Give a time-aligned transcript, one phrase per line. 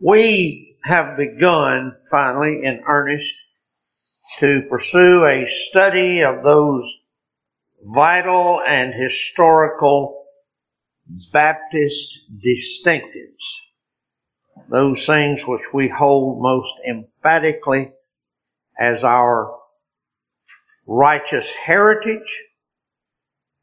[0.00, 3.52] We have begun finally in earnest
[4.38, 7.00] to pursue a study of those
[7.82, 10.24] vital and historical
[11.32, 13.62] Baptist distinctives.
[14.68, 17.92] Those things which we hold most emphatically
[18.78, 19.58] as our
[20.86, 22.44] righteous heritage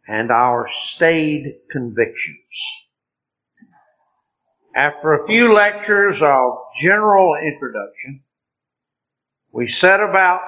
[0.07, 2.85] and our staid convictions.
[4.75, 8.23] After a few lectures of general introduction,
[9.53, 10.41] we set about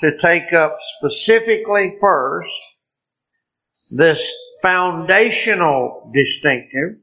[0.00, 2.60] to take up specifically first
[3.88, 6.96] this foundational distinctive,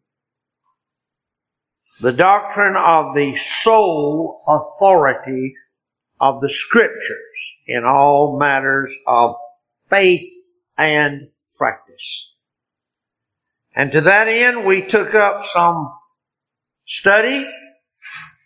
[2.02, 5.56] the doctrine of the sole authority
[6.20, 9.36] of the scriptures in all matters of
[9.88, 10.30] faith
[10.78, 12.34] and practice.
[13.74, 15.94] And to that end, we took up some
[16.86, 17.50] study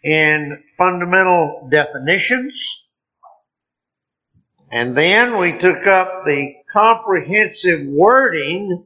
[0.04, 2.86] in fundamental definitions.
[4.72, 8.86] And then we took up the comprehensive wording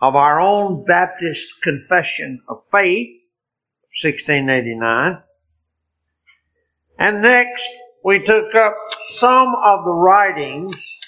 [0.00, 3.20] of our own Baptist Confession of Faith,
[4.02, 5.22] 1689.
[6.98, 7.68] And next,
[8.04, 8.76] we took up
[9.08, 10.98] some of the writings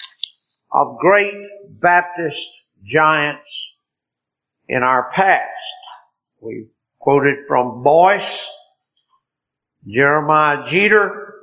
[0.71, 3.75] of great Baptist giants
[4.67, 5.73] in our past.
[6.41, 6.67] We
[6.99, 8.49] quoted from Boyce,
[9.87, 11.33] Jeremiah Jeter,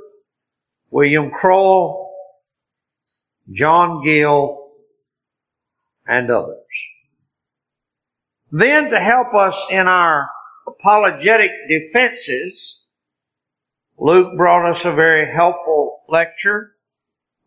[0.91, 2.15] William Crowell,
[3.51, 4.71] John Gill,
[6.07, 6.89] and others.
[8.53, 10.29] Then to help us in our
[10.67, 12.87] apologetic defenses,
[13.99, 16.73] Luke brought us a very helpful lecture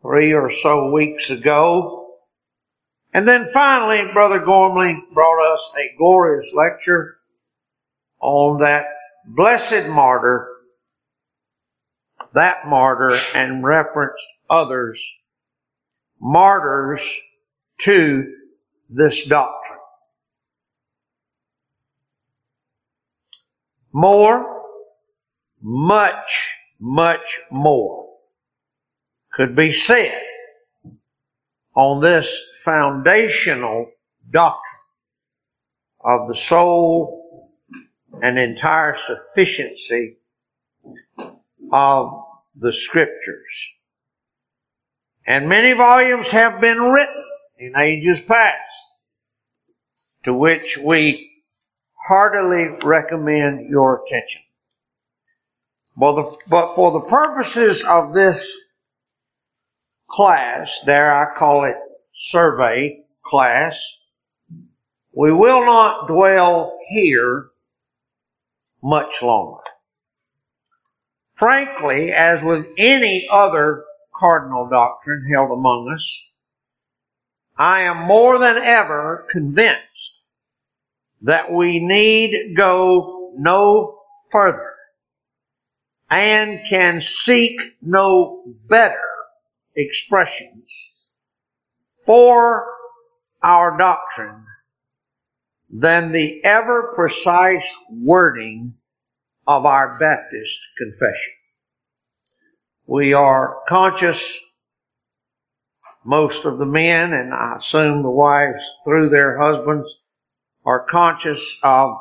[0.02, 2.15] three or so weeks ago.
[3.13, 7.18] And then finally, Brother Gormley brought us a glorious lecture
[8.21, 8.85] on that
[9.25, 10.49] blessed martyr,
[12.33, 15.15] that martyr, and referenced others,
[16.19, 17.19] martyrs
[17.79, 18.33] to
[18.89, 19.79] this doctrine.
[23.91, 24.63] More,
[25.61, 28.09] much, much more
[29.31, 30.21] could be said
[31.75, 33.91] on this foundational
[34.29, 34.81] doctrine
[36.02, 37.28] of the sole
[38.21, 40.17] and entire sufficiency
[41.71, 42.11] of
[42.55, 43.71] the scriptures.
[45.25, 47.23] And many volumes have been written
[47.58, 48.71] in ages past
[50.23, 51.43] to which we
[51.93, 54.41] heartily recommend your attention.
[55.95, 56.39] But
[56.75, 58.58] for the purposes of this
[60.09, 61.77] class, there I call it
[62.13, 63.95] survey class,
[65.11, 67.49] we will not dwell here
[68.81, 69.61] much longer.
[71.33, 76.25] Frankly, as with any other cardinal doctrine held among us,
[77.57, 80.29] I am more than ever convinced
[81.21, 83.99] that we need go no
[84.31, 84.73] further
[86.09, 88.99] and can seek no better
[89.75, 90.91] expressions
[92.05, 92.65] for
[93.41, 94.45] our doctrine
[95.69, 98.73] than the ever precise wording
[99.45, 101.33] of our Baptist confession.
[102.87, 104.39] We are conscious,
[106.03, 110.02] most of the men, and I assume the wives through their husbands,
[110.65, 111.97] are conscious of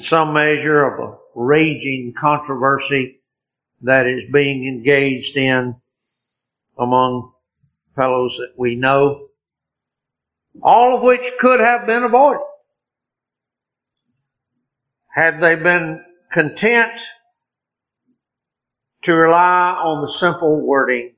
[0.00, 3.20] some measure of a raging controversy
[3.82, 5.76] that is being engaged in
[6.78, 7.32] among
[7.94, 9.27] fellows that we know,
[10.62, 12.42] all of which could have been avoided
[15.08, 17.00] had they been content
[19.02, 21.14] to rely on the simple wording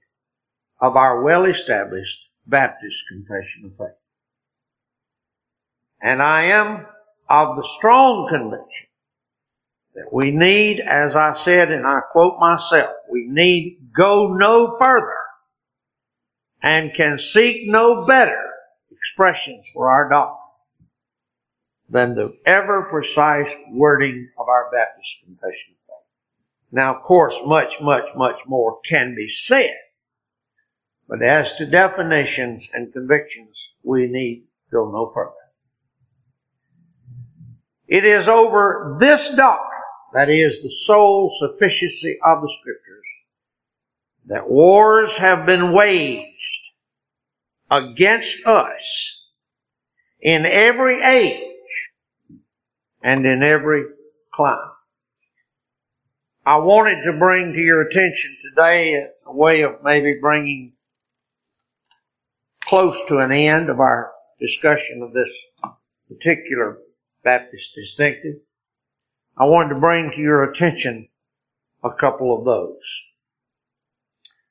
[0.80, 3.96] of our well established Baptist confession of faith.
[6.02, 6.86] And I am
[7.28, 8.88] of the strong conviction
[9.94, 15.16] that we need, as I said, and I quote myself, we need go no further
[16.62, 18.49] and can seek no better
[19.00, 20.36] expressions for our doctrine
[21.88, 26.70] than the ever precise wording of our Baptist confession of faith.
[26.70, 29.74] Now, of course, much, much, much more can be said.
[31.08, 35.32] But as to definitions and convictions, we need go no further.
[37.88, 39.80] It is over this doctrine,
[40.12, 43.06] that is the sole sufficiency of the scriptures,
[44.26, 46.70] that wars have been waged
[47.70, 49.28] against us
[50.20, 51.92] in every age
[53.02, 53.84] and in every
[54.32, 54.70] clime.
[56.44, 60.72] I wanted to bring to your attention today a way of maybe bringing
[62.64, 65.30] close to an end of our discussion of this
[66.08, 66.78] particular
[67.22, 68.36] Baptist distinctive.
[69.36, 71.08] I wanted to bring to your attention
[71.84, 73.06] a couple of those.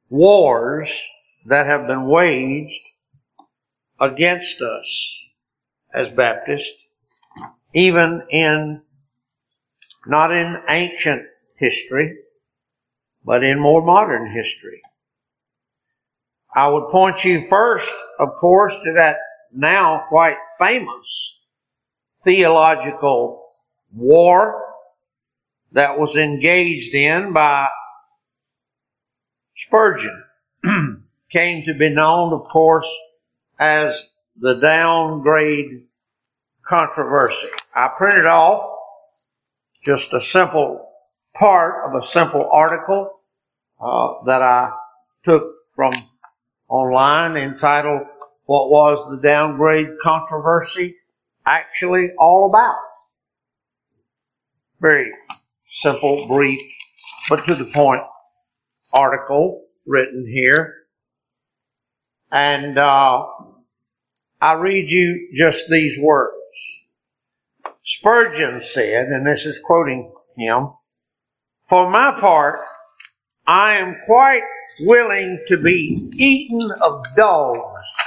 [0.09, 1.05] Wars
[1.45, 2.83] that have been waged
[3.99, 5.15] against us
[5.93, 6.85] as Baptists,
[7.73, 8.81] even in,
[10.05, 11.23] not in ancient
[11.55, 12.17] history,
[13.23, 14.81] but in more modern history.
[16.53, 19.17] I would point you first, of course, to that
[19.53, 21.37] now quite famous
[22.23, 23.45] theological
[23.93, 24.63] war
[25.71, 27.67] that was engaged in by
[29.55, 30.23] Spurgeon.
[31.29, 32.89] Came to be known, of course,
[33.59, 34.07] as
[34.39, 35.83] the downgrade
[36.65, 37.47] controversy.
[37.75, 38.77] I printed off
[39.83, 40.89] just a simple
[41.35, 43.11] part of a simple article
[43.81, 44.71] uh, that I
[45.23, 45.93] took from
[46.67, 48.03] online entitled
[48.45, 50.95] What Was the Downgrade Controversy
[51.45, 52.75] Actually All About?
[54.79, 55.11] Very
[55.63, 56.61] simple, brief,
[57.29, 58.01] but to the point
[58.93, 60.75] article written here.
[62.31, 63.25] And uh,
[64.41, 66.33] I read you just these words.
[67.83, 70.69] Spurgeon said, and this is quoting him,
[71.67, 72.61] For my part,
[73.45, 74.43] I am quite
[74.81, 77.97] willing to be eaten of dogs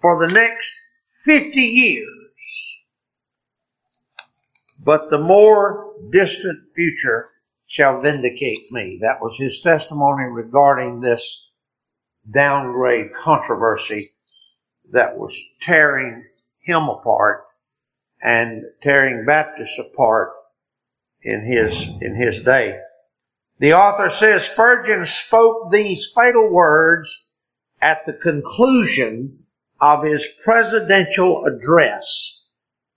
[0.00, 0.80] for the next
[1.24, 2.84] 50 years.
[4.78, 7.30] But the more distant future
[7.66, 8.98] shall vindicate me.
[9.00, 11.48] That was his testimony regarding this
[12.30, 14.12] downgrade controversy
[14.92, 16.24] that was tearing
[16.60, 17.44] him apart
[18.22, 20.32] and tearing Baptists apart
[21.22, 22.80] in his, in his day.
[23.58, 27.26] The author says Spurgeon spoke these fatal words
[27.80, 29.44] at the conclusion
[29.80, 32.42] of his presidential address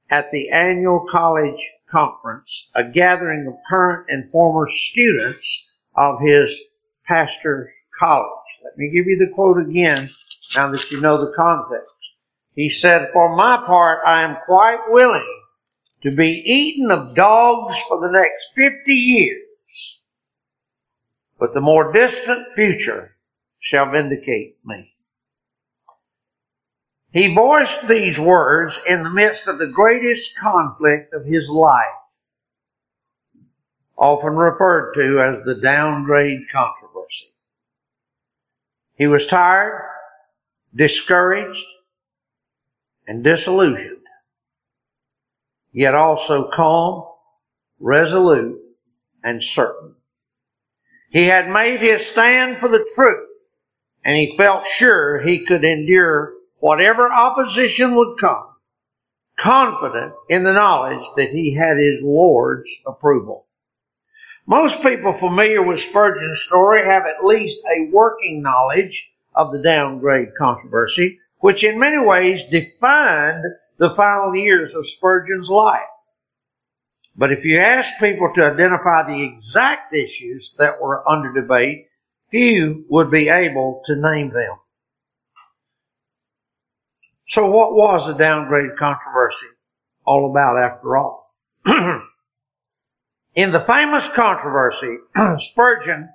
[0.10, 6.60] at the annual college conference, a gathering of current and former students of his
[7.06, 8.28] pastor's college.
[8.64, 10.10] Let me give you the quote again
[10.56, 11.94] now that you know the context.
[12.56, 15.42] He said, For my part, I am quite willing
[16.02, 20.02] to be eaten of dogs for the next 50 years,
[21.38, 23.16] but the more distant future
[23.60, 24.94] shall vindicate me.
[27.12, 31.86] He voiced these words in the midst of the greatest conflict of his life,
[33.98, 37.34] often referred to as the downgrade controversy.
[38.96, 39.82] He was tired,
[40.74, 41.66] discouraged,
[43.08, 44.06] and disillusioned,
[45.72, 47.06] yet also calm,
[47.80, 48.60] resolute,
[49.24, 49.96] and certain.
[51.10, 53.28] He had made his stand for the truth,
[54.06, 58.50] and he felt sure he could endure whatever opposition would come,
[59.36, 63.48] confident in the knowledge that he had his Lord's approval.
[64.46, 70.36] Most people familiar with Spurgeon's story have at least a working knowledge of the downgrade
[70.38, 73.46] controversy, which in many ways defined
[73.78, 75.80] the final years of Spurgeon's life.
[77.16, 81.88] But if you ask people to identify the exact issues that were under debate,
[82.30, 84.58] few would be able to name them.
[87.26, 89.48] So what was the downgrade controversy
[90.04, 91.34] all about after all?
[93.36, 94.98] In the famous controversy,
[95.38, 96.10] Spurgeon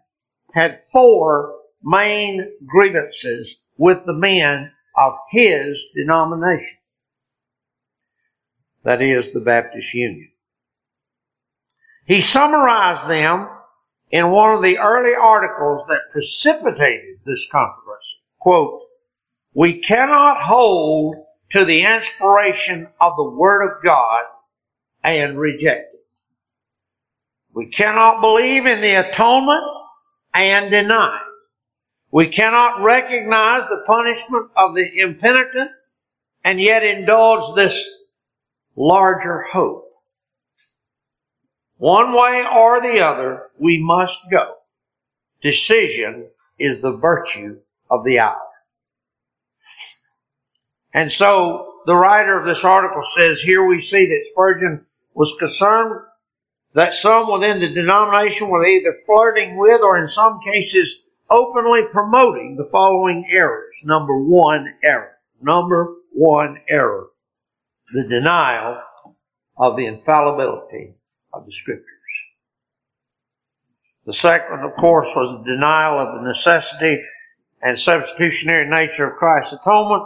[0.52, 6.78] had four main grievances with the men of his denomination.
[8.82, 10.30] That is the Baptist Union.
[12.06, 13.48] He summarized them
[14.10, 18.18] in one of the early articles that precipitated this controversy.
[18.38, 18.80] Quote,
[19.54, 21.16] we cannot hold
[21.50, 24.22] to the inspiration of the Word of God
[25.02, 26.00] and reject it.
[27.54, 29.64] We cannot believe in the atonement
[30.34, 31.23] and deny it.
[32.14, 35.72] We cannot recognize the punishment of the impenitent
[36.44, 37.90] and yet indulge this
[38.76, 39.90] larger hope.
[41.76, 44.54] One way or the other, we must go.
[45.42, 47.58] Decision is the virtue
[47.90, 48.46] of the hour.
[50.92, 55.98] And so the writer of this article says here we see that Spurgeon was concerned
[56.74, 61.00] that some within the denomination were either flirting with or in some cases
[61.30, 63.82] openly promoting the following errors.
[63.84, 65.16] Number one error.
[65.40, 67.08] Number one error.
[67.92, 68.80] The denial
[69.56, 70.94] of the infallibility
[71.32, 71.88] of the Scriptures.
[74.06, 77.02] The second, of course, was the denial of the necessity
[77.62, 80.04] and substitutionary nature of Christ's atonement.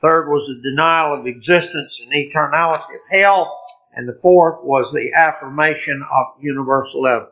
[0.00, 3.58] Third was the denial of existence and eternality of hell.
[3.94, 7.28] And the fourth was the affirmation of universalism.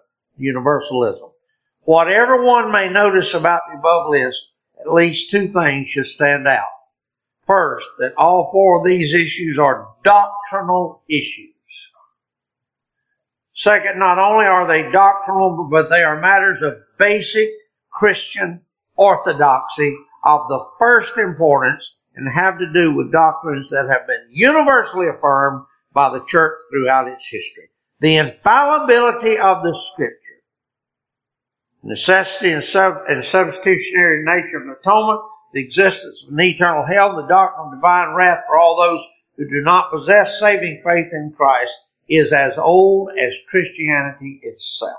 [1.86, 4.50] Whatever one may notice about the above list,
[4.80, 6.66] at least two things should stand out.
[7.42, 11.92] First, that all four of these issues are doctrinal issues.
[13.52, 17.50] Second, not only are they doctrinal, but they are matters of basic
[17.88, 18.62] Christian
[18.96, 25.06] orthodoxy of the first importance and have to do with doctrines that have been universally
[25.06, 27.70] affirmed by the church throughout its history.
[28.00, 30.25] The infallibility of the scripture,
[31.86, 35.20] necessity and, sub- and substitutionary nature of atonement,
[35.52, 39.48] the existence of an eternal hell, the doctrine of divine wrath for all those who
[39.48, 41.78] do not possess saving faith in Christ,
[42.08, 44.98] is as old as Christianity itself.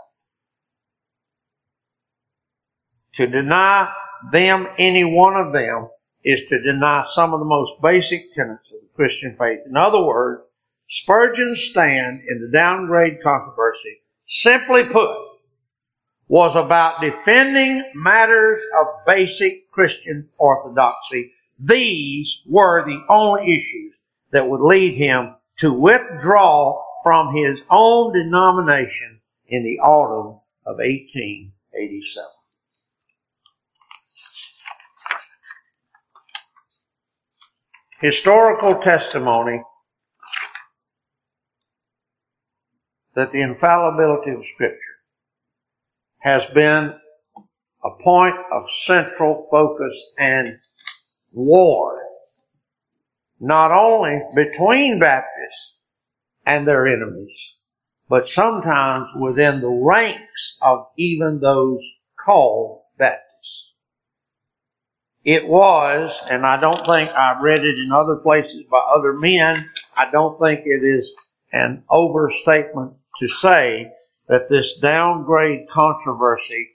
[3.13, 3.91] To deny
[4.31, 5.89] them, any one of them,
[6.23, 9.59] is to deny some of the most basic tenets of the Christian faith.
[9.65, 10.43] In other words,
[10.87, 15.09] Spurgeon's stand in the downgrade controversy, simply put,
[16.27, 21.31] was about defending matters of basic Christian orthodoxy.
[21.59, 23.99] These were the only issues
[24.31, 32.23] that would lead him to withdraw from his own denomination in the autumn of 1887.
[37.99, 39.63] Historical testimony
[43.15, 44.96] that the infallibility of Scripture
[46.19, 46.93] has been
[47.83, 50.57] a point of central focus and
[51.31, 52.01] war,
[53.39, 55.77] not only between Baptists
[56.45, 57.55] and their enemies,
[58.09, 61.85] but sometimes within the ranks of even those
[62.17, 63.73] called Baptists.
[65.23, 69.69] It was, and I don't think I've read it in other places by other men,
[69.95, 71.13] I don't think it is
[71.51, 73.91] an overstatement to say
[74.27, 76.71] that this downgrade controversy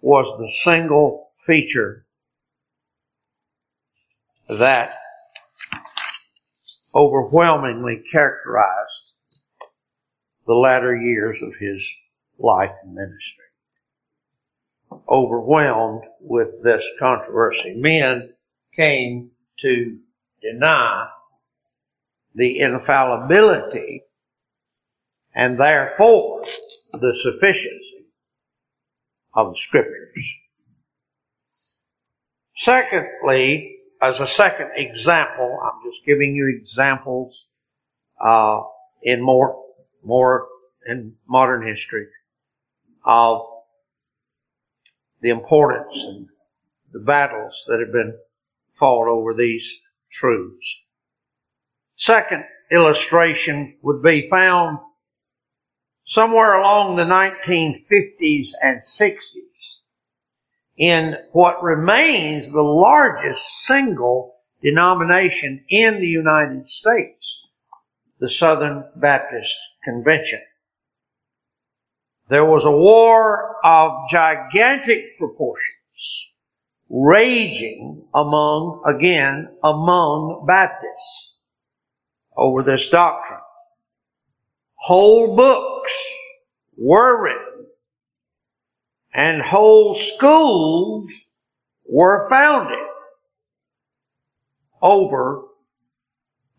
[0.00, 2.06] was the single feature
[4.48, 4.96] that
[6.94, 9.12] overwhelmingly characterized
[10.46, 11.94] the latter years of his
[12.38, 13.44] life and ministry.
[15.08, 18.32] Overwhelmed with this controversy, men
[18.74, 19.98] came to
[20.42, 21.08] deny
[22.34, 24.02] the infallibility
[25.34, 26.42] and therefore
[26.92, 28.06] the sufficiency
[29.34, 30.34] of the scriptures.
[32.54, 37.48] Secondly, as a second example, I'm just giving you examples
[38.20, 38.60] uh,
[39.02, 39.64] in more
[40.02, 40.48] more
[40.86, 42.06] in modern history
[43.04, 43.42] of
[45.20, 46.26] the importance and
[46.92, 48.18] the battles that have been
[48.74, 50.80] fought over these truths.
[51.96, 54.78] Second illustration would be found
[56.10, 59.36] somewhere along the 1950s and 60s
[60.76, 67.46] in what remains the largest single denomination in the United States,
[68.18, 70.40] the Southern Baptist Convention.
[72.28, 76.34] There was a war of gigantic proportions
[76.88, 81.36] raging among, again, among Baptists
[82.36, 83.38] over this doctrine.
[84.80, 86.14] Whole books
[86.76, 87.66] were written
[89.12, 91.32] and whole schools
[91.86, 92.78] were founded
[94.80, 95.42] over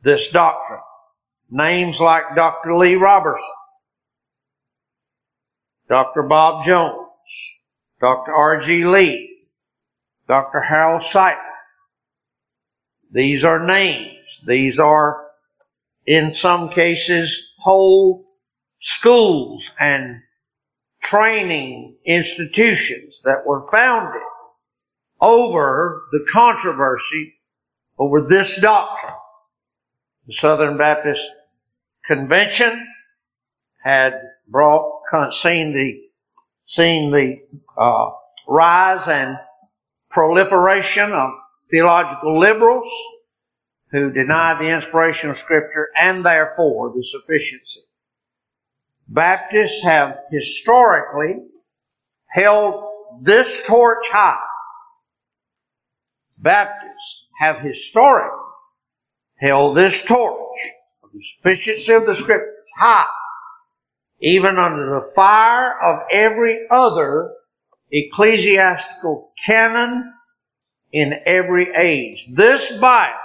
[0.04, 0.80] this doctrine.
[1.50, 2.78] Names like Dr.
[2.78, 3.56] Lee Roberson,
[5.90, 6.24] Dr.
[6.24, 7.60] Bob Jones,
[8.00, 8.32] Dr.
[8.34, 8.86] R.G.
[8.86, 9.48] Lee,
[10.28, 10.62] Dr.
[10.62, 11.38] Harold Sightler.
[13.12, 14.42] These are names.
[14.46, 15.31] These are,
[16.06, 18.26] in some cases, whole
[18.80, 20.22] schools and
[21.02, 24.22] training institutions that were founded
[25.20, 27.36] over the controversy
[27.98, 29.14] over this doctrine.
[30.28, 31.30] The Southern Baptist
[32.06, 32.88] Convention
[33.84, 35.02] had brought,
[35.34, 36.02] seen the,
[36.66, 37.42] seen the
[37.78, 38.10] uh,
[38.48, 39.38] rise and
[40.10, 41.32] proliferation of
[41.70, 42.90] theological liberals
[43.92, 47.82] who deny the inspiration of Scripture and therefore the sufficiency
[49.08, 51.44] Baptists have historically
[52.28, 52.86] held
[53.22, 54.40] this torch high.
[56.38, 58.48] Baptists have historically
[59.38, 60.60] held this torch
[61.04, 63.06] of the sufficiency of the scriptures high
[64.22, 67.34] even under the fire of every other
[67.92, 70.14] ecclesiastical canon
[70.94, 72.28] in every age.
[72.32, 73.18] This Bible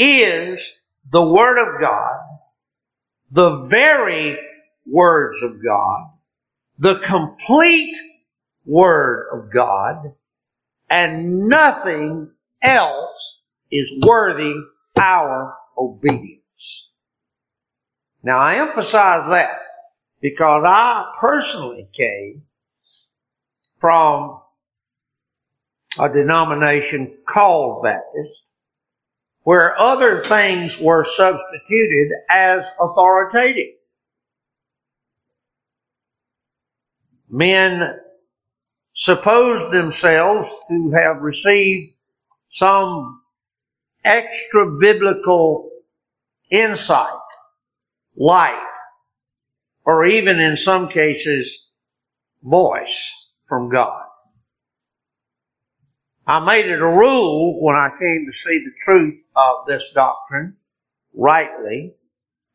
[0.00, 0.72] is
[1.12, 2.20] the Word of God,
[3.30, 4.38] the very
[4.86, 6.10] words of God,
[6.78, 7.94] the complete
[8.64, 10.14] Word of God,
[10.88, 12.30] and nothing
[12.62, 14.54] else is worthy
[14.98, 16.88] our obedience.
[18.22, 19.50] Now I emphasize that
[20.22, 22.44] because I personally came
[23.78, 24.40] from
[25.98, 28.49] a denomination called Baptist
[29.42, 33.74] where other things were substituted as authoritative.
[37.28, 37.98] Men
[38.92, 41.94] supposed themselves to have received
[42.48, 43.22] some
[44.04, 45.70] extra biblical
[46.50, 47.08] insight,
[48.16, 48.66] light,
[49.84, 51.64] or even in some cases,
[52.42, 54.09] voice from God.
[56.26, 60.56] I made it a rule when I came to see the truth of this doctrine
[61.14, 61.94] rightly.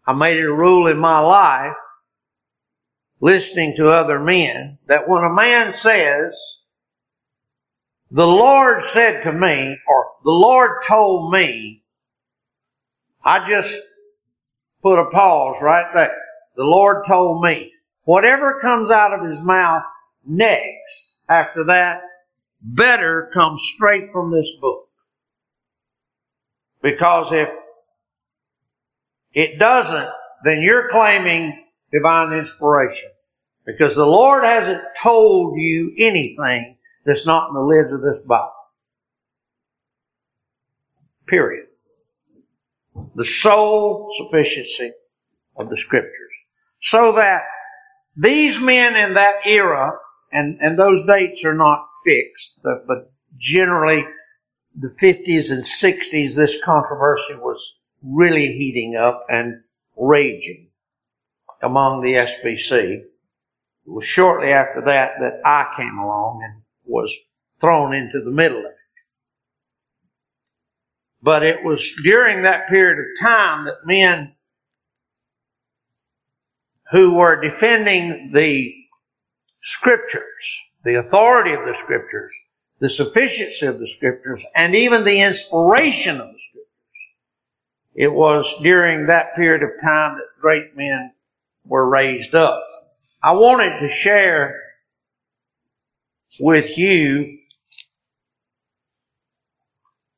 [0.06, 1.76] I made it a rule in my life,
[3.20, 6.34] listening to other men, that when a man says,
[8.12, 11.84] the Lord said to me, or the Lord told me,
[13.24, 13.80] I just
[14.82, 16.16] put a pause right there.
[16.56, 17.74] The Lord told me.
[18.04, 19.84] Whatever comes out of his mouth
[20.24, 22.02] next after that
[22.66, 24.88] better come straight from this book.
[26.82, 27.50] Because if
[29.34, 30.10] it doesn't,
[30.44, 33.10] then you're claiming divine inspiration.
[33.66, 38.52] Because the Lord hasn't told you anything that's not in the lids of this Bible.
[41.28, 41.68] Period.
[43.16, 44.92] The sole sufficiency
[45.58, 46.12] of the scriptures.
[46.80, 47.44] So that
[48.16, 49.94] these men in that era,
[50.32, 54.06] and, and those dates are not fixed, but, generally
[54.78, 59.62] the 50s and 60s, this controversy was really heating up and
[59.98, 60.70] raging
[61.62, 63.02] among the SBC.
[63.02, 63.10] It
[63.86, 67.14] was shortly after that that I came along and was
[67.60, 68.72] thrown into the middle of it.
[71.22, 74.36] But it was during that period of time that men
[76.92, 78.74] who were defending the
[79.62, 82.34] scriptures, the authority of the scriptures,
[82.80, 86.72] the sufficiency of the scriptures, and even the inspiration of the scriptures.
[87.96, 91.12] It was during that period of time that great men
[91.66, 92.64] were raised up.
[93.22, 94.62] I wanted to share
[96.40, 97.40] with you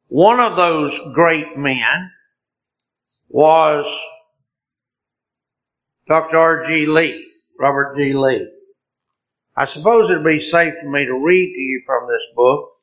[0.10, 2.12] one of those great men
[3.30, 3.86] was
[6.10, 6.38] Dr.
[6.38, 6.88] R.G.
[6.88, 8.13] Lee, Robert G.
[8.13, 8.51] Lee.
[9.60, 12.74] I suppose it'd be safe for me to read to you from this book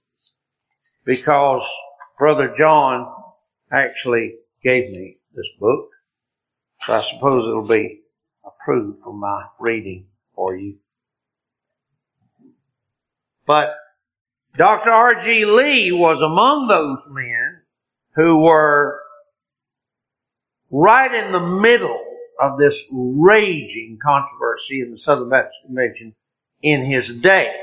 [1.05, 1.65] because
[2.19, 3.15] Brother John
[3.71, 5.91] actually gave me this book.
[6.81, 8.01] So I suppose it'll be
[8.45, 10.79] approved for my reading for you.
[13.47, 13.77] But
[14.57, 14.91] Dr.
[14.91, 15.45] R.G.
[15.45, 17.63] Lee was among those men
[18.17, 19.01] who were
[20.73, 22.05] right in the middle
[22.41, 26.17] of this raging controversy in the Southern Baptist Convention
[26.65, 27.55] in his day.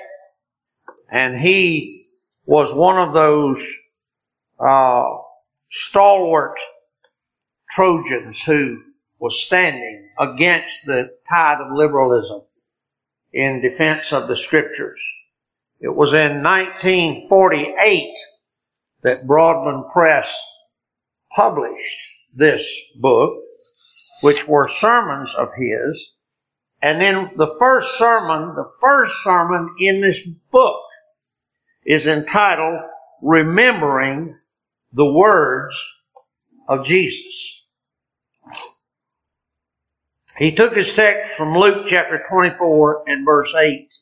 [1.11, 2.05] And he
[2.45, 3.67] was one of those
[4.59, 5.17] uh,
[5.69, 6.59] stalwart
[7.69, 8.83] Trojans who
[9.19, 12.41] was standing against the tide of liberalism
[13.33, 15.03] in defense of the scriptures.
[15.79, 18.17] It was in 1948
[19.01, 20.39] that Broadman Press
[21.35, 23.41] published this book,
[24.21, 26.13] which were sermons of his.
[26.81, 30.81] And then the first sermon, the first sermon in this book
[31.85, 32.79] is entitled
[33.21, 34.37] Remembering
[34.93, 35.75] the Words
[36.67, 37.63] of Jesus.
[40.37, 43.93] He took his text from Luke chapter 24 and verse 8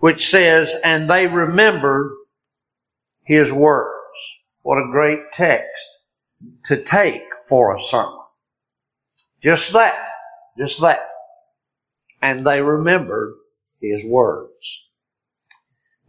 [0.00, 2.12] which says, and they remembered
[3.24, 3.94] his words.
[4.62, 6.00] What a great text
[6.64, 8.18] to take for a sermon.
[9.42, 10.08] Just that.
[10.58, 11.00] Just that.
[12.22, 13.34] And they remembered
[13.80, 14.88] his words.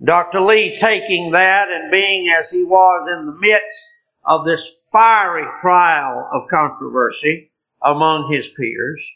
[0.04, 0.42] Dr.
[0.42, 3.88] Lee taking that and being as he was in the midst
[4.26, 9.08] of this fiery trial of controversy among his peers,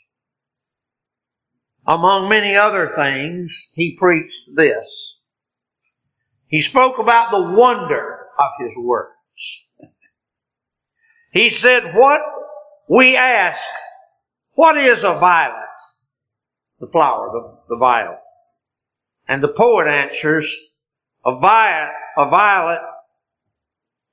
[1.88, 5.16] among many other things, he preached this.
[6.48, 9.12] He spoke about the wonder of his words.
[11.32, 12.22] He said, what
[12.88, 13.68] we ask,
[14.54, 15.66] What is a violet?
[16.80, 18.20] The flower, the, the violet.
[19.28, 20.56] And the poet answers,
[21.26, 22.82] a violet, a violet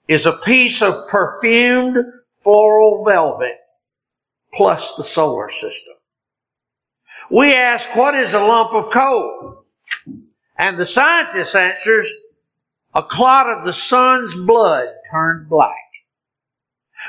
[0.08, 1.96] is a piece of perfumed
[2.34, 3.56] floral velvet
[4.52, 5.94] plus the solar system.
[7.30, 9.64] We ask, what is a lump of coal?
[10.58, 12.12] And the scientist answers,
[12.94, 15.76] a clot of the sun's blood turned black.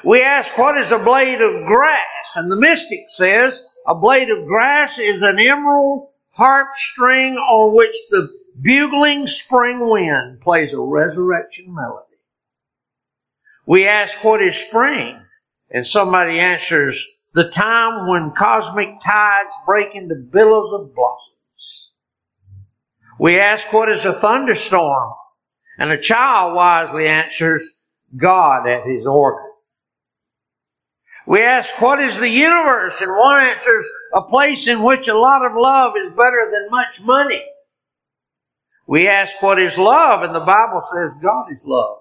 [0.03, 2.35] We ask, what is a blade of grass?
[2.35, 7.95] And the mystic says, a blade of grass is an emerald harp string on which
[8.09, 8.27] the
[8.59, 12.17] bugling spring wind plays a resurrection melody.
[13.65, 15.19] We ask, what is spring?
[15.71, 21.89] And somebody answers, the time when cosmic tides break into billows of blossoms.
[23.19, 25.13] We ask, what is a thunderstorm?
[25.79, 27.81] And a child wisely answers,
[28.15, 29.52] God at his organ.
[31.25, 33.01] We ask, what is the universe?
[33.01, 37.01] And one answers, a place in which a lot of love is better than much
[37.01, 37.43] money.
[38.85, 40.23] We ask, what is love?
[40.23, 41.99] And the Bible says, God is love.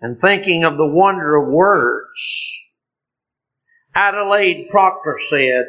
[0.02, 2.60] And thinking of the wonder of words,
[3.94, 5.66] Adelaide Procter said,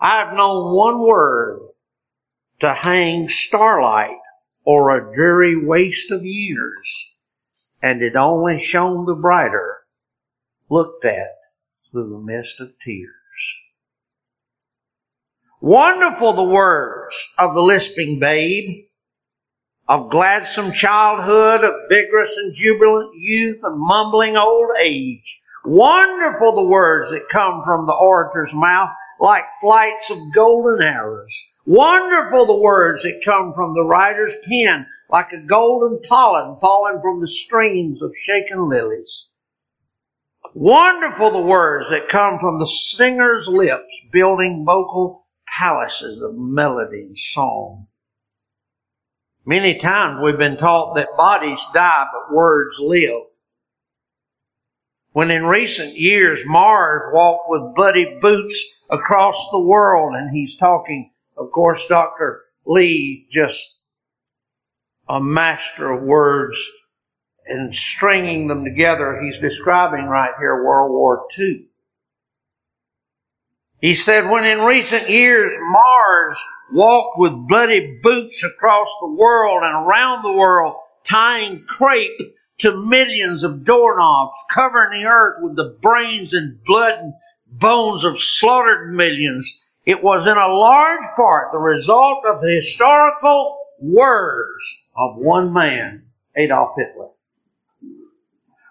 [0.00, 1.60] I've known one word
[2.60, 4.18] to hang starlight
[4.64, 7.14] or a dreary waste of years
[7.82, 9.78] and it only shone the brighter
[10.68, 11.36] looked at
[11.90, 13.12] through the mist of tears.
[15.60, 18.87] Wonderful the words of the lisping babe,
[19.88, 25.42] of gladsome childhood, of vigorous and jubilant youth, and mumbling old age.
[25.64, 31.46] Wonderful the words that come from the orator's mouth like flights of golden arrows.
[31.66, 37.20] Wonderful the words that come from the writer's pen like a golden pollen falling from
[37.20, 39.28] the streams of shaken lilies.
[40.54, 47.18] Wonderful the words that come from the singer's lips, building vocal palaces of melody and
[47.18, 47.87] song.
[49.44, 53.22] Many times we've been taught that bodies die, but words live.
[55.12, 61.10] When in recent years Mars walked with bloody boots across the world and he's talking,
[61.36, 62.42] of course, Dr.
[62.66, 63.74] Lee just
[65.08, 66.62] a master of words
[67.46, 69.20] and stringing them together.
[69.20, 71.64] He's describing right here World War II.
[73.80, 79.86] He said, when in recent years Mars walked with bloody boots across the world and
[79.86, 82.20] around the world, tying crepe
[82.58, 87.14] to millions of doorknobs, covering the earth with the brains and blood and
[87.46, 93.58] bones of slaughtered millions, it was in a large part the result of the historical
[93.80, 96.04] words of one man,
[96.36, 97.08] Adolf Hitler.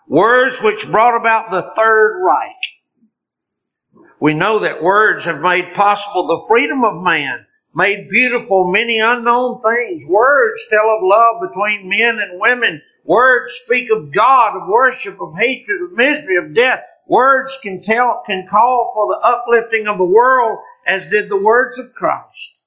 [0.08, 4.06] Words which brought about the Third Reich.
[4.20, 7.47] We know that words have made possible the freedom of man,
[7.78, 10.04] made beautiful many unknown things.
[10.10, 12.82] Words tell of love between men and women.
[13.06, 16.82] Words speak of God, of worship, of hatred, of misery, of death.
[17.08, 21.78] Words can tell, can call for the uplifting of the world as did the words
[21.78, 22.64] of Christ.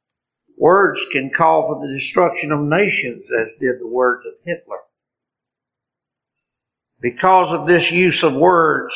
[0.56, 4.78] Words can call for the destruction of nations as did the words of Hitler.
[7.00, 8.94] Because of this use of words,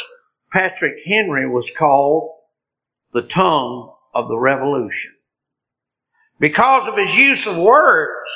[0.52, 2.30] Patrick Henry was called
[3.12, 5.12] the tongue of the revolution.
[6.38, 8.30] Because of his use of words,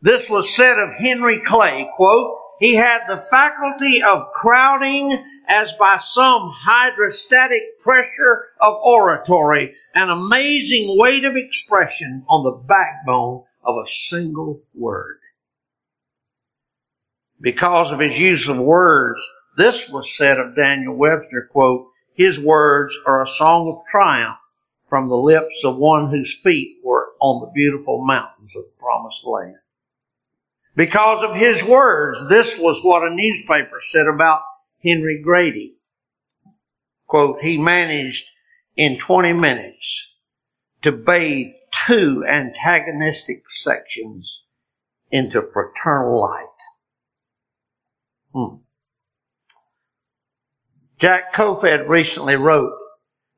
[0.00, 5.96] this was said of Henry Clay, quote, he had the faculty of crowding as by
[5.98, 13.88] some hydrostatic pressure of oratory, an amazing weight of expression on the backbone of a
[13.88, 15.18] single word.
[17.40, 19.18] Because of his use of words,
[19.56, 24.38] this was said of Daniel Webster, quote, his words are a song of triumph
[24.92, 29.24] from the lips of one whose feet were on the beautiful mountains of the promised
[29.24, 29.56] land.
[30.76, 34.42] Because of his words, this was what a newspaper said about
[34.84, 35.78] Henry Grady.
[37.06, 38.26] Quote, he managed
[38.76, 40.14] in 20 minutes
[40.82, 41.52] to bathe
[41.86, 44.44] two antagonistic sections
[45.10, 46.46] into fraternal light.
[48.34, 48.56] Hmm.
[50.98, 52.74] Jack Kofoed recently wrote,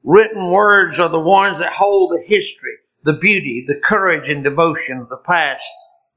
[0.05, 4.99] written words are the ones that hold the history, the beauty, the courage and devotion
[4.99, 5.69] of the past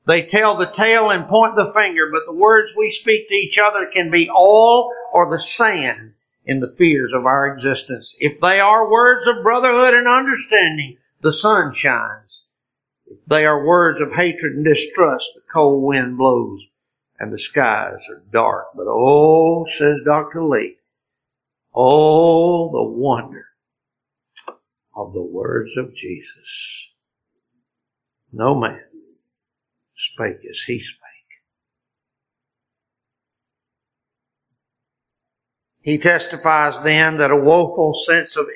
[0.07, 3.59] they tell the tale and point the finger, but the words we speak to each
[3.59, 6.13] other can be all or the sand
[6.45, 8.15] in the fears of our existence.
[8.21, 12.45] If they are words of brotherhood and understanding, the sun shines.
[13.05, 16.65] If they are words of hatred and distrust, the cold wind blows
[17.19, 18.67] and the skies are dark.
[18.75, 20.41] But oh, says Dr.
[20.41, 20.77] Lee,
[21.75, 23.46] oh, the wonder
[24.97, 26.91] of the words of Jesus.
[28.33, 28.81] No man
[29.93, 31.01] spake as he spake.
[35.81, 38.47] He testifies then that a woeful sense of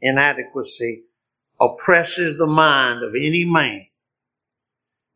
[0.00, 1.04] inadequacy
[1.60, 3.86] oppresses the mind of any man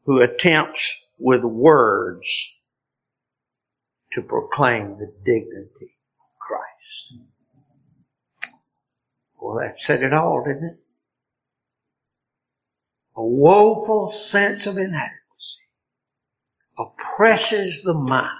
[0.04, 2.52] who attempts with words
[4.12, 7.14] to proclaim the dignity of Christ.
[9.42, 10.78] Well, that said it all, didn't it?
[13.16, 15.64] A woeful sense of inadequacy
[16.78, 18.38] oppresses the mind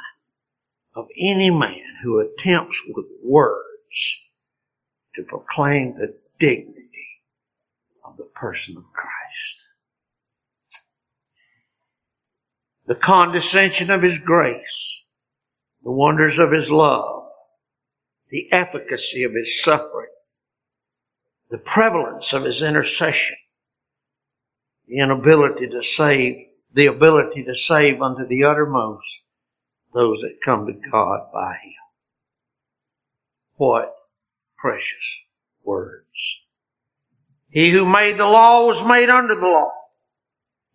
[0.95, 4.23] of any man who attempts with words
[5.17, 7.09] to proclaim the dignity
[8.05, 9.71] of the person of Christ.
[12.87, 15.03] The condescension of His grace,
[15.83, 17.25] the wonders of His love,
[18.29, 20.07] the efficacy of His suffering,
[21.53, 23.37] the prevalence of His intercession,
[24.89, 29.23] the inability to save the ability to save unto the uttermost
[29.93, 31.75] those that come to God by Him.
[33.57, 33.95] What
[34.57, 35.21] precious
[35.63, 36.41] words.
[37.51, 39.73] He who made the law was made under the law.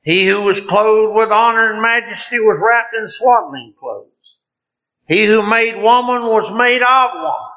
[0.04, 4.38] He who was clothed with honor and majesty was wrapped in swaddling clothes.
[5.08, 7.57] He who made woman was made of woman.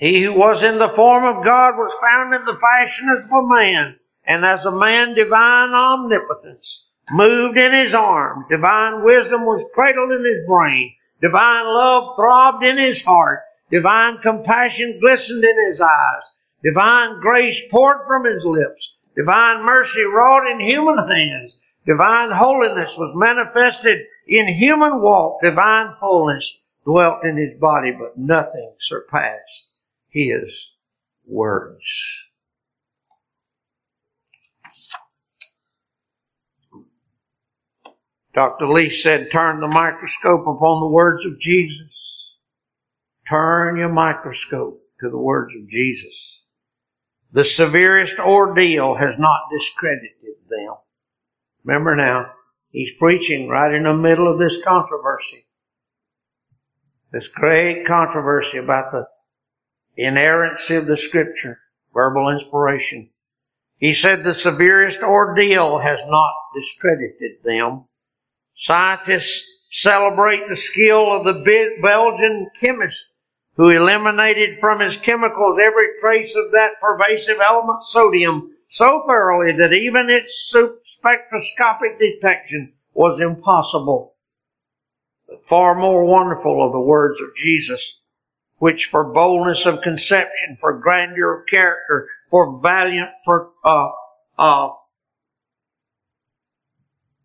[0.00, 3.42] He who was in the form of God was found in the fashion as a
[3.42, 8.46] man, and as a man divine omnipotence moved in his arms.
[8.48, 10.94] Divine wisdom was cradled in his brain.
[11.20, 13.40] Divine love throbbed in his heart.
[13.72, 16.32] Divine compassion glistened in his eyes.
[16.62, 18.94] Divine grace poured from his lips.
[19.16, 21.58] Divine mercy wrought in human hands.
[21.86, 25.42] Divine holiness was manifested in human walk.
[25.42, 29.74] Divine fullness dwelt in his body, but nothing surpassed
[30.08, 30.72] his
[31.26, 32.24] words.
[38.34, 38.68] Dr.
[38.68, 42.36] Lee said, turn the microscope upon the words of Jesus.
[43.28, 46.44] Turn your microscope to the words of Jesus.
[47.32, 50.74] The severest ordeal has not discredited them.
[51.64, 52.32] Remember now,
[52.70, 55.46] he's preaching right in the middle of this controversy.
[57.10, 59.06] This great controversy about the
[59.98, 61.58] inerrancy of the scripture,
[61.92, 63.10] verbal inspiration.
[63.76, 67.84] He said the severest ordeal has not discredited them.
[68.54, 73.12] Scientists celebrate the skill of the Belgian chemist
[73.56, 79.72] who eliminated from his chemicals every trace of that pervasive element sodium so thoroughly that
[79.72, 84.14] even its spectroscopic detection was impossible.
[85.26, 88.00] But far more wonderful are the words of Jesus,
[88.58, 93.88] which for boldness of conception, for grandeur of character, for valiant, for, uh,
[94.36, 94.70] uh,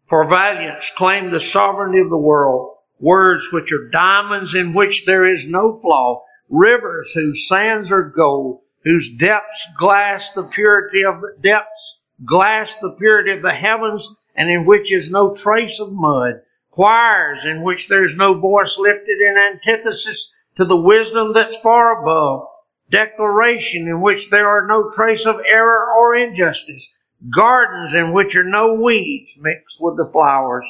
[0.05, 5.25] for valiance claim the sovereignty of the world, words which are diamonds in which there
[5.25, 11.35] is no flaw, rivers whose sands are gold, whose depths glass the purity of the
[11.41, 16.41] depths, glass the purity of the heavens, and in which is no trace of mud,
[16.69, 22.47] choirs in which there's no voice lifted in antithesis to the wisdom that's far above,
[22.89, 26.89] declaration in which there are no trace of error or injustice,
[27.29, 30.65] gardens in which are no weeds mixed with the flowers.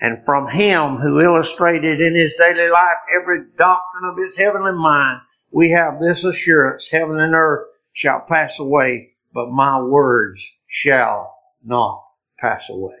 [0.00, 5.20] And from him who illustrated in his daily life every doctrine of his heavenly mind,
[5.50, 12.04] we have this assurance, heaven and earth shall pass away, but my words shall not
[12.38, 12.99] pass away.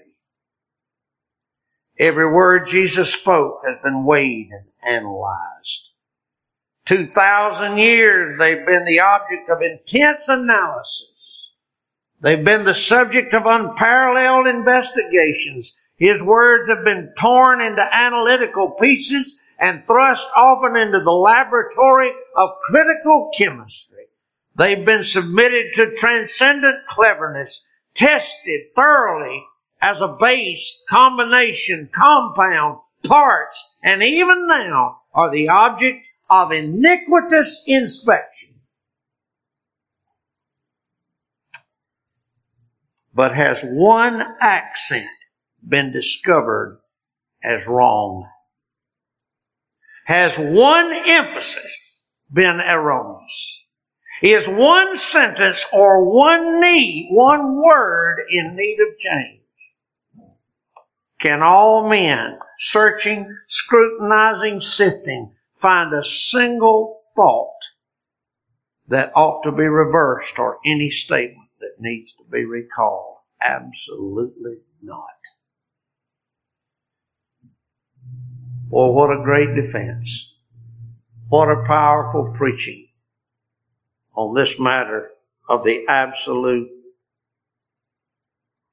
[2.00, 4.64] Every word Jesus spoke has been weighed and
[4.96, 5.82] analyzed.
[6.86, 11.52] 2,000 years they've been the object of intense analysis.
[12.22, 15.76] They've been the subject of unparalleled investigations.
[15.96, 22.60] His words have been torn into analytical pieces and thrust often into the laboratory of
[22.62, 24.06] critical chemistry.
[24.56, 27.62] They've been submitted to transcendent cleverness,
[27.94, 29.44] tested thoroughly
[29.80, 38.54] as a base, combination, compound, parts, and even now are the object of iniquitous inspection.
[43.12, 45.06] But has one accent
[45.66, 46.80] been discovered
[47.42, 48.28] as wrong?
[50.04, 52.00] Has one emphasis
[52.32, 53.64] been erroneous?
[54.22, 59.39] Is one sentence or one need, one word in need of change?
[61.20, 67.60] Can all men, searching, scrutinizing, sifting, find a single thought
[68.88, 73.18] that ought to be reversed or any statement that needs to be recalled?
[73.38, 75.04] Absolutely not.
[78.70, 80.34] Well, what a great defense.
[81.28, 82.88] What a powerful preaching
[84.16, 85.10] on this matter
[85.50, 86.70] of the absolute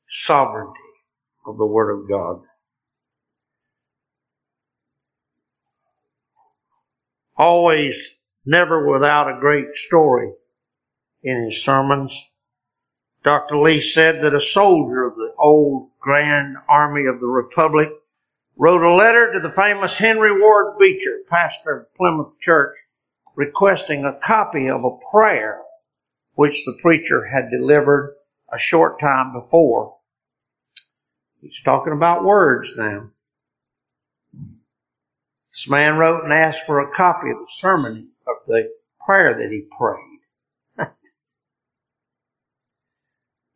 [0.08, 0.87] sovereignty
[1.48, 2.42] of the Word of God.
[7.38, 10.34] Always, never without a great story
[11.24, 12.30] in his sermons.
[13.24, 13.58] Dr.
[13.58, 17.90] Lee said that a soldier of the old Grand Army of the Republic
[18.58, 22.76] wrote a letter to the famous Henry Ward Beecher, pastor of Plymouth Church,
[23.36, 25.62] requesting a copy of a prayer
[26.34, 28.16] which the preacher had delivered
[28.52, 29.97] a short time before
[31.42, 33.12] He's talking about words now.
[35.52, 38.72] This man wrote and asked for a copy of the sermon of the
[39.06, 40.20] prayer that he prayed.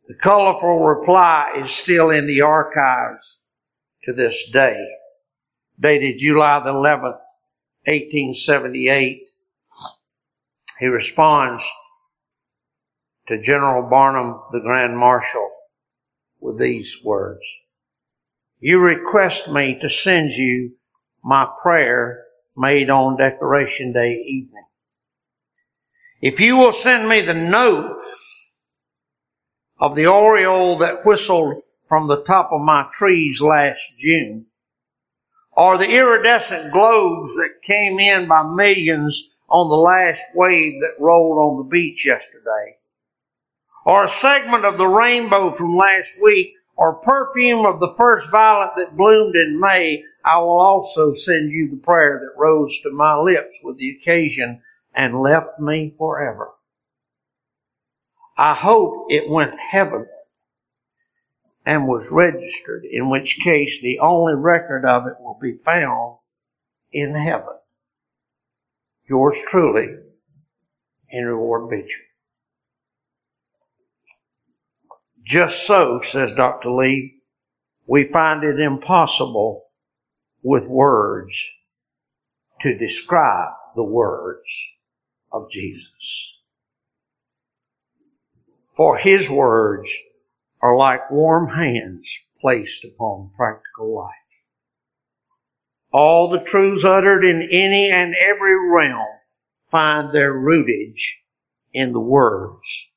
[0.08, 3.40] the colorful reply is still in the archives
[4.04, 4.84] to this day,
[5.78, 7.20] dated July the 11th,
[7.84, 9.28] 1878.
[10.78, 11.68] He responds
[13.28, 15.50] to General Barnum, the Grand Marshal,
[16.40, 17.46] with these words.
[18.64, 20.76] You request me to send you
[21.24, 22.24] my prayer
[22.56, 24.66] made on Decoration Day evening.
[26.20, 28.52] If you will send me the notes
[29.80, 34.46] of the oriole that whistled from the top of my trees last June,
[35.50, 41.38] or the iridescent globes that came in by millions on the last wave that rolled
[41.38, 42.78] on the beach yesterday,
[43.84, 48.72] or a segment of the rainbow from last week or perfume of the first violet
[48.74, 53.16] that bloomed in May, I will also send you the prayer that rose to my
[53.18, 54.60] lips with the occasion
[54.92, 56.50] and left me forever.
[58.36, 60.08] I hope it went heaven
[61.64, 66.16] and was registered, in which case the only record of it will be found
[66.90, 67.58] in heaven.
[69.08, 69.98] Yours truly,
[71.06, 72.02] Henry Ward Beecher.
[75.22, 76.70] Just so, says Dr.
[76.70, 77.22] Lee,
[77.86, 79.66] we find it impossible
[80.42, 81.52] with words
[82.60, 84.48] to describe the words
[85.32, 86.34] of Jesus.
[88.76, 89.96] For his words
[90.60, 94.14] are like warm hands placed upon practical life.
[95.92, 99.06] All the truths uttered in any and every realm
[99.58, 101.22] find their rootage
[101.72, 102.88] in the words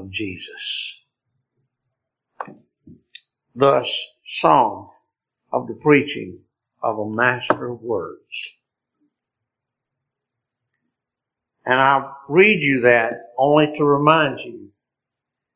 [0.00, 0.98] of Jesus.
[3.54, 4.90] Thus, song
[5.52, 6.40] of the preaching
[6.82, 8.56] of a master of words.
[11.66, 14.70] And I read you that only to remind you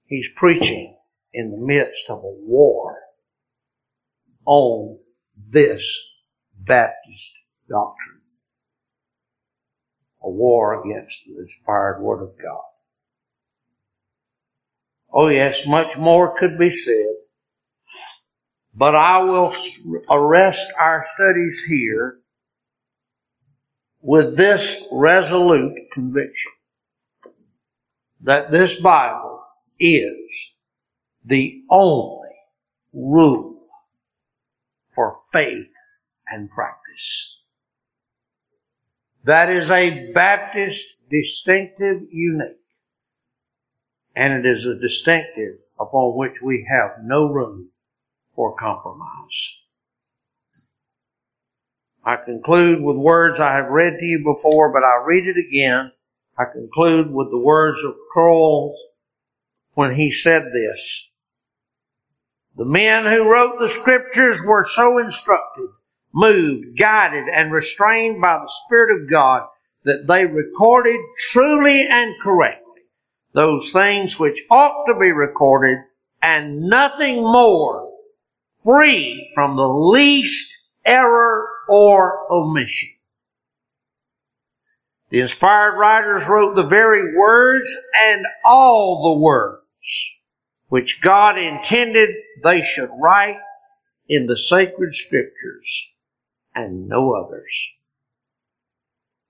[0.07, 0.97] he's preaching
[1.33, 2.99] in the midst of a war
[4.47, 4.99] on
[5.51, 6.01] this
[6.59, 8.09] Baptist doctrine.
[10.23, 12.65] a war against the inspired Word of God.
[15.15, 17.15] Oh yes, much more could be said,
[18.75, 19.55] but I will
[20.11, 22.19] arrest our studies here
[24.03, 26.51] with this resolute conviction
[28.23, 29.45] that this Bible
[29.79, 30.57] is
[31.25, 32.31] the only
[32.93, 33.67] rule
[34.89, 35.73] for faith
[36.29, 37.39] and practice.
[39.25, 42.64] That is a Baptist distinctive unique.
[44.17, 47.71] And it is a distinctive upon which we have no room
[48.27, 49.59] for compromise.
[52.05, 55.91] I conclude with words I have read to you before, but I read it again.
[56.39, 58.77] I conclude with the words of Crowell
[59.73, 61.09] when he said this.
[62.57, 65.69] The men who wrote the scriptures were so instructed,
[66.13, 69.49] moved, guided, and restrained by the Spirit of God
[69.85, 71.01] that they recorded
[71.33, 72.64] truly and correctly
[73.35, 75.79] those things which ought to be recorded
[76.23, 77.93] and nothing more
[78.63, 82.91] free from the least error or omission.
[85.11, 89.61] The inspired writers wrote the very words and all the words
[90.69, 92.11] which God intended
[92.43, 93.39] they should write
[94.09, 95.93] in the sacred scriptures
[96.55, 97.73] and no others.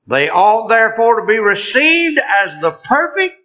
[0.07, 3.37] They ought therefore to be received as the perfect,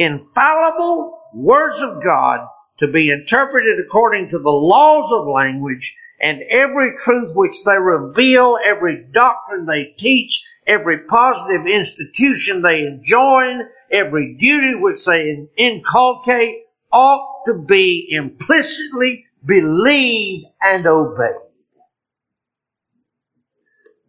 [0.00, 2.48] infallible words of God
[2.78, 8.58] to be interpreted according to the laws of language and every truth which they reveal,
[8.64, 17.42] every doctrine they teach, every positive institution they enjoin, every duty which they inculcate ought
[17.44, 21.34] to be implicitly believed and obeyed.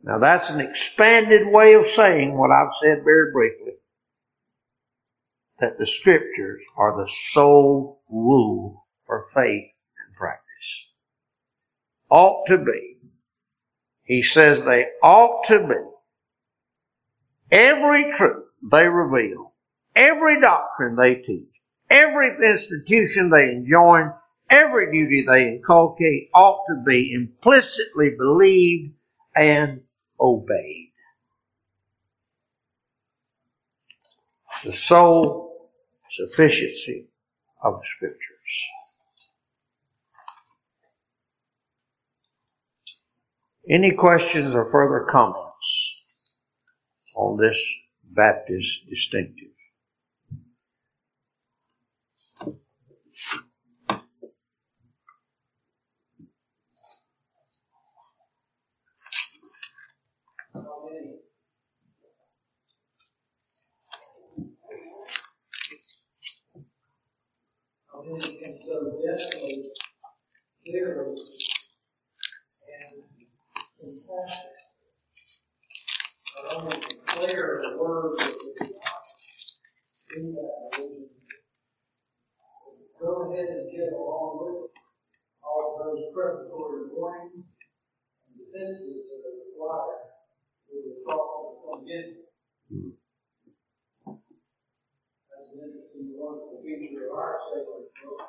[0.04, 3.74] Now that's an expanded way of saying what I've said very briefly.
[5.62, 9.68] That the scriptures are the sole rule for faith
[10.00, 10.88] and practice.
[12.10, 12.98] Ought to be.
[14.04, 17.56] He says they ought to be.
[17.56, 19.54] Every truth they reveal,
[19.96, 24.14] every doctrine they teach, every institution they enjoin,
[24.50, 28.96] every duty they inculcate ought to be implicitly believed
[29.36, 29.82] and
[30.20, 30.92] obeyed.
[34.64, 35.51] The sole
[36.12, 37.08] sufficiency
[37.64, 38.66] of the scriptures.
[43.70, 46.02] Any questions or further comments
[47.16, 49.48] on this Baptist distinctive?
[68.10, 69.70] And so definitely
[70.66, 71.16] clearly
[72.68, 73.04] and
[73.80, 74.52] compassion.
[76.44, 78.70] Not only declare the word of God
[80.18, 81.10] in that religion,
[83.02, 84.72] go ahead and get along with it
[85.44, 87.58] all those preparatory warnings
[88.28, 90.10] and defenses that are required
[90.68, 92.16] for the assault to come in.
[95.30, 98.22] That's an interesting, wonderful feature of our sacred book.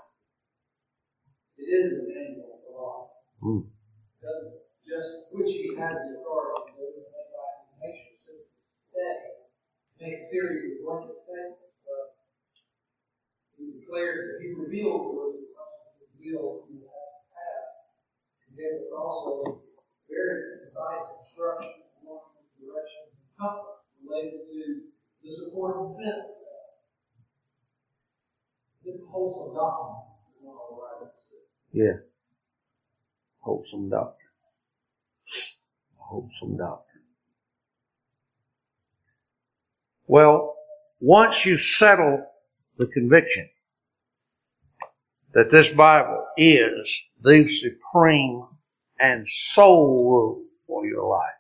[1.59, 2.97] It is a manual for law.
[3.43, 3.71] Mm.
[4.19, 9.47] Doesn't just which he has the authority to do by information, simply say,
[9.99, 12.19] make a series of blanket statements, but
[13.57, 17.31] he declared, that he revealed to us as much as he reveals we have to
[17.35, 17.69] have.
[18.47, 19.63] And gave us also
[20.11, 26.42] very concise instruction, warnings, direction, and comfort related to the support and defense of.
[28.93, 30.03] This wholesome the.
[31.73, 31.97] Yeah.
[33.41, 34.29] Wholesome doctrine.
[35.97, 37.05] Wholesome doctrine.
[40.07, 40.57] Well,
[41.01, 42.27] once you settle
[42.77, 43.49] the conviction
[45.33, 48.47] that this Bible is the supreme
[49.01, 51.31] and sole rule for your life,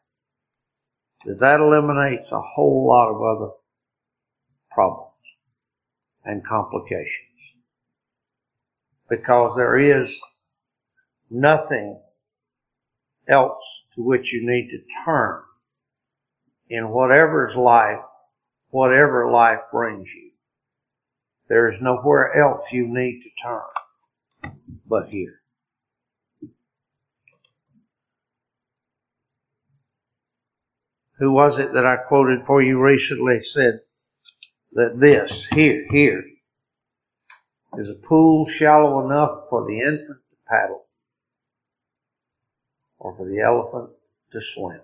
[1.27, 3.53] that that eliminates a whole lot of other
[4.71, 5.12] problems
[6.25, 7.57] and complications
[9.09, 10.21] because there is
[11.31, 12.01] nothing
[13.29, 15.43] else to which you need to turn
[16.69, 18.01] in whatever's life,
[18.71, 20.31] whatever life brings you.
[21.49, 24.53] There is nowhere else you need to turn
[24.87, 25.43] but here.
[31.23, 33.83] who was it that I quoted for you recently said
[34.73, 36.25] that this here, here
[37.75, 40.87] is a pool shallow enough for the infant to paddle
[42.99, 43.91] or for the elephant
[44.33, 44.81] to swim.